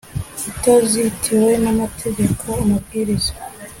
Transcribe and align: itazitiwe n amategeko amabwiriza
itazitiwe 0.51 1.49
n 1.63 1.65
amategeko 1.73 2.45
amabwiriza 2.63 3.33